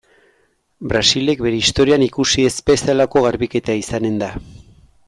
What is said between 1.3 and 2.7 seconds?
bere historian ikusi ez